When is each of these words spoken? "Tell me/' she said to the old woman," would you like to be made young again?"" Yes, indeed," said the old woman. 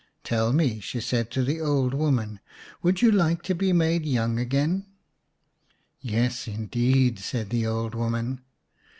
"Tell 0.31 0.51
me/' 0.51 0.81
she 0.81 0.99
said 0.99 1.29
to 1.29 1.43
the 1.43 1.61
old 1.61 1.93
woman," 1.93 2.39
would 2.81 3.03
you 3.03 3.11
like 3.11 3.43
to 3.43 3.53
be 3.53 3.71
made 3.71 4.03
young 4.03 4.39
again?"" 4.39 4.87
Yes, 6.01 6.47
indeed," 6.47 7.19
said 7.19 7.51
the 7.51 7.67
old 7.67 7.93
woman. 7.93 8.41